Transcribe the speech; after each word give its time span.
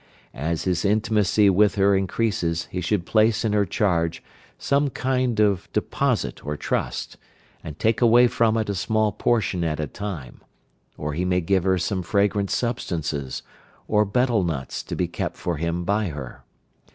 As 0.33 0.63
his 0.63 0.83
intimacy 0.83 1.47
with 1.47 1.75
her 1.75 1.95
increases 1.95 2.65
he 2.71 2.81
should 2.81 3.05
place 3.05 3.45
in 3.45 3.53
her 3.53 3.67
charge 3.67 4.23
some 4.57 4.89
kind 4.89 5.39
of 5.39 5.71
deposit 5.73 6.43
or 6.43 6.57
trust, 6.57 7.17
and 7.63 7.77
take 7.77 8.01
away 8.01 8.25
from 8.25 8.57
it 8.57 8.67
a 8.67 8.73
small 8.73 9.11
portion 9.11 9.63
at 9.63 9.79
a 9.79 9.85
time; 9.85 10.41
or 10.97 11.13
he 11.13 11.23
may 11.23 11.39
give 11.39 11.65
her 11.65 11.77
some 11.77 12.01
fragrant 12.01 12.49
substances, 12.49 13.43
or 13.87 14.03
betel 14.03 14.43
nuts 14.43 14.81
to 14.81 14.95
be 14.95 15.07
kept 15.07 15.37
for 15.37 15.57
him 15.57 15.83
by 15.83 16.07
her. 16.07 16.41